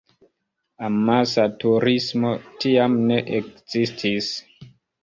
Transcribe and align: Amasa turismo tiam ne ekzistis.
Amasa 0.87 1.45
turismo 1.65 2.35
tiam 2.65 2.99
ne 3.13 3.23
ekzistis. 3.43 4.37